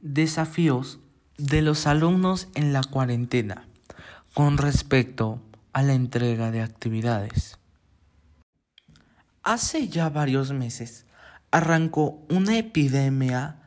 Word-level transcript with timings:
Desafíos 0.00 1.00
de 1.38 1.62
los 1.62 1.86
alumnos 1.86 2.48
en 2.54 2.72
la 2.72 2.82
cuarentena 2.82 3.66
con 4.34 4.58
respecto 4.58 5.42
a 5.72 5.82
la 5.82 5.94
entrega 5.94 6.50
de 6.50 6.62
actividades. 6.62 7.58
Hace 9.42 9.88
ya 9.88 10.08
varios 10.08 10.52
meses 10.52 11.06
arrancó 11.50 12.24
una 12.28 12.58
epidemia 12.58 13.62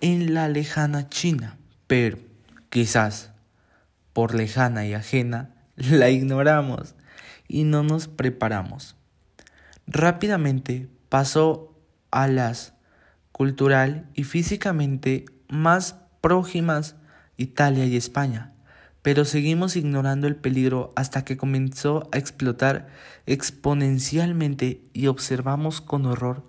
en 0.00 0.34
la 0.34 0.48
lejana 0.48 1.08
China, 1.08 1.58
pero 1.86 2.18
quizás 2.70 3.30
por 4.12 4.34
lejana 4.34 4.84
y 4.86 4.94
ajena 4.94 5.54
la 5.76 6.10
ignoramos 6.10 6.94
y 7.48 7.64
no 7.64 7.82
nos 7.82 8.08
preparamos. 8.08 8.96
Rápidamente 9.86 10.88
pasó 11.08 11.78
a 12.10 12.28
las 12.28 12.74
cultural 13.32 14.08
y 14.14 14.24
físicamente 14.24 15.24
más 15.52 15.96
próximas 16.22 16.96
Italia 17.36 17.84
y 17.84 17.96
España, 17.96 18.54
pero 19.02 19.24
seguimos 19.24 19.76
ignorando 19.76 20.26
el 20.26 20.36
peligro 20.36 20.92
hasta 20.96 21.24
que 21.24 21.36
comenzó 21.36 22.08
a 22.10 22.18
explotar 22.18 22.88
exponencialmente 23.26 24.82
y 24.94 25.08
observamos 25.08 25.80
con 25.80 26.06
horror 26.06 26.44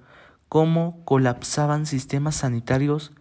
cómo 0.47 1.03
colapsaban 1.03 1.85
sistemas 1.85 2.37
sanitarios 2.37 3.11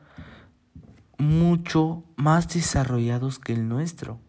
mucho 1.19 2.05
más 2.17 2.49
desarrollados 2.49 3.39
que 3.39 3.53
el 3.53 3.69
nuestro. 3.69 4.21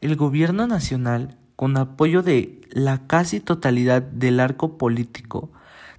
El 0.00 0.16
gobierno 0.16 0.66
nacional, 0.66 1.38
con 1.54 1.76
apoyo 1.76 2.22
de 2.22 2.60
la 2.70 3.06
casi 3.06 3.40
totalidad 3.40 4.02
del 4.02 4.40
arco 4.40 4.78
político, 4.78 5.50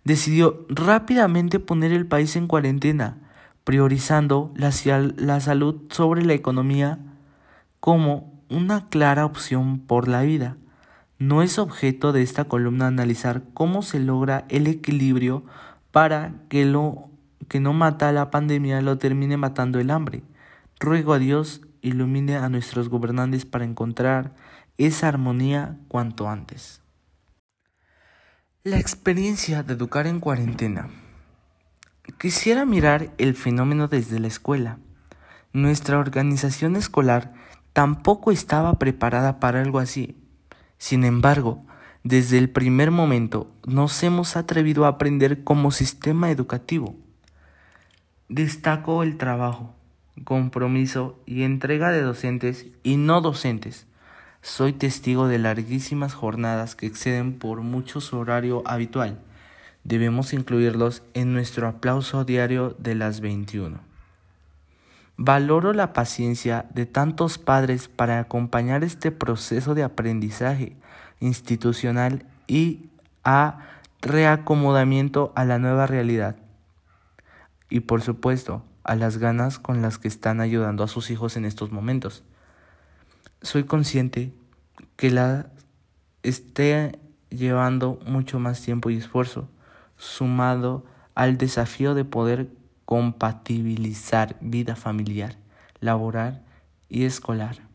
decidió 0.03 0.65
rápidamente 0.69 1.59
poner 1.59 1.91
el 1.91 2.07
país 2.07 2.35
en 2.35 2.47
cuarentena, 2.47 3.26
priorizando 3.67 4.49
la, 4.55 4.71
la 5.17 5.41
salud 5.41 5.75
sobre 5.89 6.23
la 6.23 6.31
economía 6.31 6.99
como 7.81 8.41
una 8.47 8.87
clara 8.87 9.25
opción 9.25 9.79
por 9.79 10.07
la 10.07 10.21
vida. 10.21 10.55
No 11.19 11.41
es 11.41 11.59
objeto 11.59 12.13
de 12.13 12.21
esta 12.21 12.45
columna 12.45 12.87
analizar 12.87 13.43
cómo 13.53 13.81
se 13.81 13.99
logra 13.99 14.45
el 14.47 14.67
equilibrio 14.67 15.43
para 15.91 16.31
que 16.47 16.63
lo 16.63 17.09
que 17.49 17.59
no 17.59 17.73
mata 17.73 18.13
la 18.13 18.31
pandemia 18.31 18.79
lo 18.79 18.97
termine 18.97 19.35
matando 19.35 19.81
el 19.81 19.91
hambre. 19.91 20.23
Ruego 20.79 21.11
a 21.11 21.19
Dios 21.19 21.59
ilumine 21.81 22.37
a 22.37 22.47
nuestros 22.47 22.87
gobernantes 22.87 23.43
para 23.45 23.65
encontrar 23.65 24.33
esa 24.77 25.09
armonía 25.09 25.75
cuanto 25.89 26.29
antes. 26.29 26.79
La 28.63 28.79
experiencia 28.79 29.61
de 29.61 29.73
educar 29.73 30.07
en 30.07 30.21
cuarentena. 30.21 30.87
Quisiera 32.17 32.65
mirar 32.65 33.11
el 33.17 33.35
fenómeno 33.35 33.87
desde 33.87 34.19
la 34.19 34.27
escuela. 34.27 34.79
Nuestra 35.53 35.99
organización 35.99 36.75
escolar 36.75 37.33
tampoco 37.73 38.31
estaba 38.31 38.79
preparada 38.79 39.39
para 39.39 39.61
algo 39.61 39.79
así. 39.79 40.17
Sin 40.77 41.03
embargo, 41.03 41.63
desde 42.03 42.37
el 42.37 42.49
primer 42.49 42.91
momento 42.91 43.51
nos 43.65 44.01
hemos 44.03 44.35
atrevido 44.35 44.85
a 44.85 44.89
aprender 44.89 45.43
como 45.43 45.71
sistema 45.71 46.31
educativo. 46.31 46.95
Destaco 48.29 49.03
el 49.03 49.17
trabajo, 49.17 49.75
compromiso 50.23 51.19
y 51.25 51.43
entrega 51.43 51.91
de 51.91 52.01
docentes 52.01 52.67
y 52.83 52.97
no 52.97 53.21
docentes 53.21 53.87
soy 54.47 54.71
testigo 54.71 55.27
de 55.27 55.39
larguísimas 55.39 56.13
jornadas 56.13 56.75
que 56.75 56.85
exceden 56.85 57.37
por 57.37 57.61
mucho 57.61 57.99
su 57.99 58.17
horario 58.17 58.63
habitual. 58.65 59.19
Debemos 59.87 60.33
incluirlos 60.33 61.01
en 61.15 61.33
nuestro 61.33 61.67
aplauso 61.67 62.23
diario 62.25 62.75
de 62.77 62.93
las 62.93 63.21
21. 63.21 63.79
Valoro 65.17 65.73
la 65.73 65.93
paciencia 65.93 66.67
de 66.75 66.85
tantos 66.85 67.39
padres 67.39 67.87
para 67.87 68.19
acompañar 68.19 68.83
este 68.83 69.11
proceso 69.11 69.73
de 69.73 69.81
aprendizaje 69.81 70.75
institucional 71.19 72.27
y 72.45 72.89
a 73.23 73.79
reacomodamiento 74.01 75.33
a 75.35 75.43
la 75.43 75.57
nueva 75.57 75.87
realidad. 75.87 76.35
Y 77.69 77.79
por 77.79 78.03
supuesto, 78.03 78.63
a 78.83 78.95
las 78.95 79.17
ganas 79.17 79.57
con 79.57 79.81
las 79.81 79.97
que 79.97 80.07
están 80.07 80.39
ayudando 80.39 80.83
a 80.83 80.87
sus 80.87 81.09
hijos 81.09 81.35
en 81.35 81.45
estos 81.45 81.71
momentos 81.71 82.23
soy 83.41 83.63
consciente 83.63 84.33
que 84.95 85.11
la 85.11 85.47
esté 86.23 86.99
llevando 87.29 87.99
mucho 88.05 88.39
más 88.39 88.61
tiempo 88.61 88.89
y 88.89 88.97
esfuerzo, 88.97 89.47
sumado 89.97 90.85
al 91.15 91.37
desafío 91.37 91.95
de 91.95 92.05
poder 92.05 92.49
compatibilizar 92.85 94.37
vida 94.39 94.75
familiar, 94.75 95.37
laboral 95.79 96.45
y 96.89 97.05
escolar, 97.05 97.67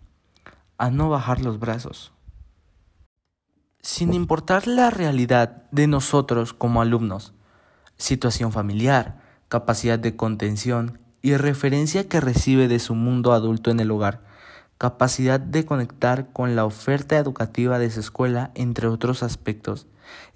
a 0.79 0.91
no 0.91 1.11
bajar 1.11 1.41
los 1.41 1.59
brazos. 1.59 2.13
Sin 3.81 4.15
importar 4.15 4.67
la 4.67 4.91
realidad 4.91 5.65
de 5.71 5.87
nosotros 5.87 6.53
como 6.55 6.81
alumnos, 6.81 7.35
situación 7.97 8.53
familiar, 8.53 9.21
capacidad 9.49 9.99
de 9.99 10.17
contención 10.17 11.01
y 11.21 11.37
referencia 11.37 12.09
que 12.09 12.21
recibe 12.21 12.69
de 12.69 12.79
su 12.79 12.95
mundo 12.95 13.33
adulto 13.33 13.71
en 13.71 13.81
el 13.81 13.91
hogar, 13.91 14.23
capacidad 14.79 15.39
de 15.39 15.65
conectar 15.65 16.33
con 16.33 16.57
la 16.57 16.65
oferta 16.65 17.19
educativa 17.19 17.79
de 17.79 17.91
su 17.91 18.01
escuela, 18.01 18.51
entre 18.55 18.89
otros 18.89 19.23
aspectos. 19.23 19.87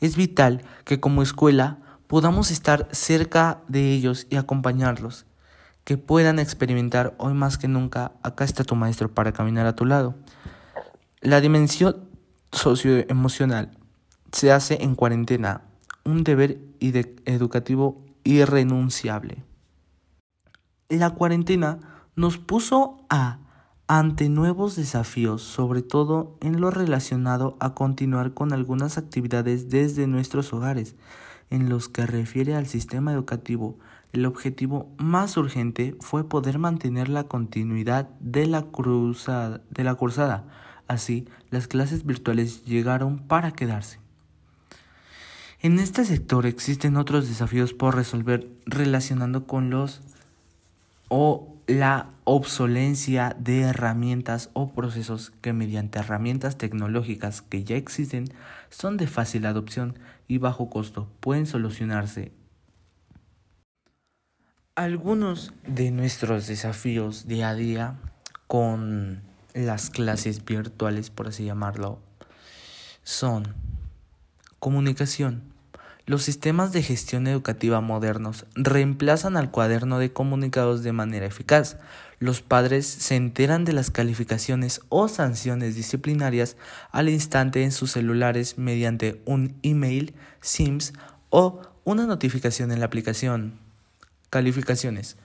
Es 0.00 0.16
vital 0.16 0.62
que 0.84 1.00
como 1.00 1.22
escuela 1.22 1.78
podamos 2.06 2.50
estar 2.50 2.88
cerca 2.92 3.62
de 3.68 3.92
ellos 3.92 4.26
y 4.30 4.36
acompañarlos, 4.36 5.26
que 5.84 5.98
puedan 5.98 6.38
experimentar 6.38 7.14
hoy 7.18 7.34
más 7.34 7.58
que 7.58 7.68
nunca, 7.68 8.12
acá 8.22 8.44
está 8.44 8.64
tu 8.64 8.74
maestro 8.74 9.12
para 9.12 9.32
caminar 9.32 9.66
a 9.66 9.76
tu 9.76 9.84
lado. 9.84 10.14
La 11.20 11.40
dimensión 11.40 12.08
socioemocional 12.52 13.76
se 14.32 14.52
hace 14.52 14.82
en 14.82 14.94
cuarentena, 14.94 15.62
un 16.04 16.24
deber 16.24 16.60
educativo 16.80 18.04
irrenunciable. 18.24 19.44
La 20.88 21.10
cuarentena 21.10 21.78
nos 22.14 22.38
puso 22.38 23.04
a 23.08 23.38
ante 23.88 24.28
nuevos 24.28 24.74
desafíos, 24.74 25.42
sobre 25.42 25.82
todo 25.82 26.36
en 26.40 26.60
lo 26.60 26.70
relacionado 26.70 27.56
a 27.60 27.74
continuar 27.74 28.34
con 28.34 28.52
algunas 28.52 28.98
actividades 28.98 29.70
desde 29.70 30.06
nuestros 30.06 30.52
hogares. 30.52 30.96
En 31.50 31.68
los 31.68 31.88
que 31.88 32.04
refiere 32.06 32.56
al 32.56 32.66
sistema 32.66 33.12
educativo, 33.12 33.78
el 34.12 34.26
objetivo 34.26 34.90
más 34.98 35.36
urgente 35.36 35.96
fue 36.00 36.28
poder 36.28 36.58
mantener 36.58 37.08
la 37.08 37.24
continuidad 37.24 38.08
de 38.18 38.46
la, 38.46 38.62
cruzada, 38.62 39.60
de 39.70 39.84
la 39.84 39.94
cursada. 39.94 40.44
Así, 40.88 41.28
las 41.50 41.68
clases 41.68 42.04
virtuales 42.04 42.64
llegaron 42.64 43.18
para 43.18 43.52
quedarse. 43.52 44.00
En 45.60 45.78
este 45.78 46.04
sector 46.04 46.46
existen 46.46 46.96
otros 46.96 47.28
desafíos 47.28 47.72
por 47.72 47.94
resolver 47.94 48.48
relacionando 48.66 49.46
con 49.46 49.70
los 49.70 50.00
o 51.08 51.55
la 51.66 52.10
obsolencia 52.24 53.34
de 53.38 53.62
herramientas 53.62 54.50
o 54.52 54.72
procesos 54.72 55.32
que 55.40 55.52
mediante 55.52 55.98
herramientas 55.98 56.56
tecnológicas 56.58 57.42
que 57.42 57.64
ya 57.64 57.76
existen 57.76 58.26
son 58.70 58.96
de 58.96 59.06
fácil 59.06 59.46
adopción 59.46 59.98
y 60.28 60.38
bajo 60.38 60.70
costo 60.70 61.08
pueden 61.20 61.46
solucionarse. 61.46 62.32
Algunos 64.76 65.54
de 65.66 65.90
nuestros 65.90 66.46
desafíos 66.46 67.26
día 67.26 67.48
a 67.48 67.54
día 67.54 67.96
con 68.46 69.22
las 69.54 69.90
clases 69.90 70.44
virtuales, 70.44 71.10
por 71.10 71.28
así 71.28 71.46
llamarlo, 71.46 71.98
son 73.02 73.54
comunicación, 74.58 75.42
los 76.06 76.22
sistemas 76.22 76.72
de 76.72 76.84
gestión 76.84 77.26
educativa 77.26 77.80
modernos 77.80 78.46
reemplazan 78.54 79.36
al 79.36 79.50
cuaderno 79.50 79.98
de 79.98 80.12
comunicados 80.12 80.84
de 80.84 80.92
manera 80.92 81.26
eficaz. 81.26 81.78
Los 82.20 82.42
padres 82.42 82.86
se 82.86 83.16
enteran 83.16 83.64
de 83.64 83.72
las 83.72 83.90
calificaciones 83.90 84.80
o 84.88 85.08
sanciones 85.08 85.74
disciplinarias 85.74 86.56
al 86.92 87.08
instante 87.08 87.64
en 87.64 87.72
sus 87.72 87.90
celulares 87.90 88.56
mediante 88.56 89.20
un 89.26 89.56
email, 89.62 90.14
Sims 90.40 90.92
o 91.28 91.60
una 91.82 92.06
notificación 92.06 92.70
en 92.70 92.78
la 92.78 92.86
aplicación. 92.86 93.58
Calificaciones. 94.30 95.16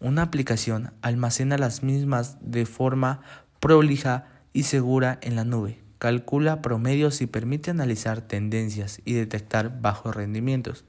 Una 0.00 0.20
aplicación 0.20 0.92
almacena 1.00 1.56
las 1.56 1.82
mismas 1.82 2.36
de 2.42 2.66
forma 2.66 3.22
prolija 3.58 4.26
y 4.52 4.64
segura 4.64 5.18
en 5.22 5.34
la 5.34 5.44
nube 5.44 5.85
calcula 5.98 6.62
promedios 6.62 7.20
y 7.20 7.26
permite 7.26 7.70
analizar 7.70 8.20
tendencias 8.20 9.00
y 9.04 9.14
detectar 9.14 9.80
bajos 9.80 10.14
rendimientos. 10.14 10.84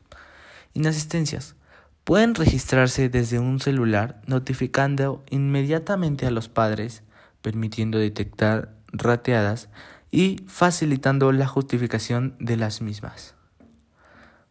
Inasistencias. 0.74 1.56
Pueden 2.04 2.36
registrarse 2.36 3.10
desde 3.10 3.40
un 3.40 3.60
celular 3.60 4.22
notificando 4.28 5.26
inmediatamente 5.30 6.26
a 6.26 6.32
los 6.32 6.48
padres, 6.48 7.04
permitiendo 7.42 7.98
detectar 7.98 8.74
rateadas 8.94 9.70
y 10.10 10.38
facilitando 10.48 11.32
la 11.34 11.48
justificación 11.48 12.36
de 12.40 12.56
las 12.56 12.82
mismas. 12.82 13.36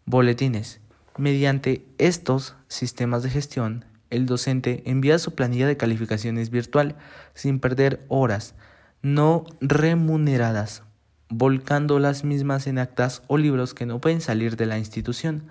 Boletines. 0.05 0.81
Mediante 1.17 1.87
estos 1.97 2.56
sistemas 2.69 3.23
de 3.23 3.31
gestión, 3.31 3.87
el 4.11 4.26
docente 4.26 4.82
envía 4.85 5.19
su 5.19 5.35
planilla 5.35 5.67
de 5.67 5.79
calificaciones 5.79 6.50
virtual 6.50 6.97
sin 7.32 7.58
perder 7.58 8.05
horas 8.08 8.55
no 9.02 9.44
remuneradas, 9.60 10.82
volcando 11.28 11.98
las 11.98 12.25
mismas 12.25 12.66
en 12.66 12.78
actas 12.78 13.22
o 13.26 13.38
libros 13.38 13.75
que 13.75 13.87
no 13.87 14.00
pueden 14.00 14.20
salir 14.20 14.56
de 14.56 14.66
la 14.66 14.78
institución. 14.78 15.44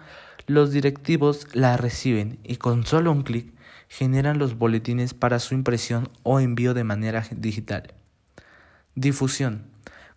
Los 0.48 0.72
directivos 0.72 1.48
la 1.54 1.78
reciben 1.78 2.40
y 2.44 2.58
con 2.58 2.86
solo 2.86 3.12
un 3.12 3.24
clic 3.24 3.54
generan 3.88 4.40
los 4.40 4.58
boletines 4.58 5.14
para 5.14 5.40
su 5.40 5.54
impresión 5.54 6.10
o 6.24 6.40
envío 6.40 6.74
de 6.74 6.84
manera 6.84 7.26
digital. 7.32 7.94
Difusión. 8.96 9.64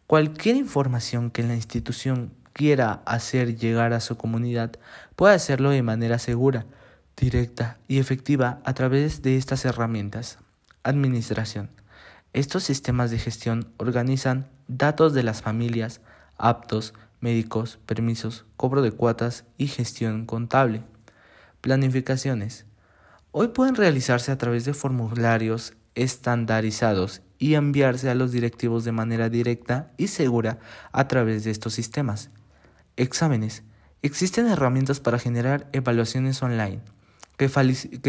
Cualquier 0.06 0.56
información 0.56 1.30
que 1.30 1.42
la 1.42 1.54
institución 1.54 2.32
quiera 2.52 3.02
hacer 3.06 3.56
llegar 3.56 3.92
a 3.92 4.00
su 4.00 4.16
comunidad 4.16 4.72
puede 5.16 5.34
hacerlo 5.34 5.70
de 5.70 5.82
manera 5.82 6.18
segura, 6.18 6.66
directa 7.16 7.78
y 7.88 7.98
efectiva 7.98 8.60
a 8.64 8.74
través 8.74 9.22
de 9.22 9.36
estas 9.36 9.64
herramientas. 9.64 10.38
Administración. 10.82 11.70
Estos 12.32 12.64
sistemas 12.64 13.10
de 13.10 13.18
gestión 13.18 13.72
organizan 13.78 14.48
datos 14.68 15.14
de 15.14 15.22
las 15.22 15.42
familias, 15.42 16.00
aptos, 16.36 16.94
médicos, 17.20 17.78
permisos, 17.86 18.44
cobro 18.56 18.82
de 18.82 18.92
cuotas 18.92 19.44
y 19.56 19.66
gestión 19.66 20.26
contable. 20.26 20.82
Planificaciones. 21.60 22.66
Hoy 23.32 23.48
pueden 23.48 23.74
realizarse 23.74 24.30
a 24.30 24.38
través 24.38 24.64
de 24.64 24.74
formularios 24.74 25.74
estandarizados 25.94 27.22
y 27.38 27.54
enviarse 27.54 28.10
a 28.10 28.14
los 28.14 28.32
directivos 28.32 28.84
de 28.84 28.92
manera 28.92 29.28
directa 29.28 29.90
y 29.96 30.08
segura 30.08 30.58
a 30.92 31.08
través 31.08 31.44
de 31.44 31.50
estos 31.50 31.74
sistemas. 31.74 32.30
Exámenes. 32.96 33.62
Existen 34.02 34.46
herramientas 34.46 35.00
para 35.00 35.18
generar 35.18 35.68
evaluaciones 35.72 36.42
online 36.42 36.80
que, 37.38 37.48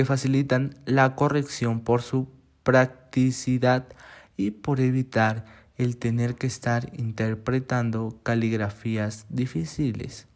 facilitan 0.06 0.76
la 0.86 1.16
corrección 1.16 1.82
por 1.82 2.02
su 2.02 2.28
practicidad 2.64 3.88
y 4.40 4.52
por 4.52 4.80
evitar 4.80 5.44
el 5.76 5.98
tener 5.98 6.36
que 6.36 6.48
estar 6.48 6.90
interpretando 6.98 8.18
caligrafías 8.24 9.26
difíciles. 9.28 10.28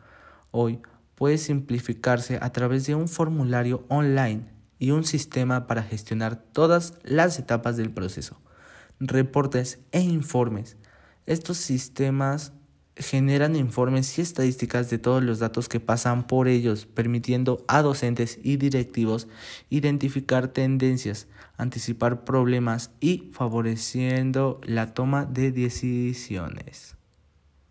hoy 0.51 0.79
puede 1.15 1.39
simplificarse 1.39 2.37
a 2.39 2.51
través 2.51 2.85
de 2.85 2.93
un 2.93 3.07
formulario 3.07 3.83
online 3.87 4.43
y 4.77 4.91
un 4.91 5.05
sistema 5.05 5.65
para 5.65 5.81
gestionar 5.81 6.35
todas 6.35 6.93
las 7.03 7.39
etapas 7.39 7.77
del 7.77 7.89
proceso, 7.89 8.39
reportes 8.99 9.79
e 9.91 10.01
informes. 10.01 10.77
Estos 11.25 11.57
sistemas 11.57 12.53
generan 12.99 13.55
informes 13.55 14.17
y 14.17 14.21
estadísticas 14.21 14.89
de 14.89 14.97
todos 14.97 15.23
los 15.23 15.39
datos 15.39 15.69
que 15.69 15.79
pasan 15.79 16.27
por 16.27 16.47
ellos, 16.47 16.85
permitiendo 16.85 17.63
a 17.67 17.81
docentes 17.81 18.39
y 18.43 18.57
directivos 18.57 19.27
identificar 19.69 20.49
tendencias, 20.49 21.27
anticipar 21.57 22.23
problemas 22.25 22.91
y 22.99 23.29
favoreciendo 23.31 24.59
la 24.63 24.93
toma 24.93 25.25
de 25.25 25.51
decisiones. 25.51 26.96